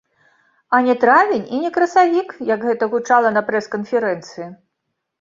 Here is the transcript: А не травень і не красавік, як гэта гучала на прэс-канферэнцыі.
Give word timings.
А 0.77 0.79
не 0.87 0.95
травень 1.03 1.43
і 1.57 1.59
не 1.67 1.71
красавік, 1.77 2.35
як 2.55 2.67
гэта 2.71 2.91
гучала 2.97 3.37
на 3.39 3.47
прэс-канферэнцыі. 3.51 4.53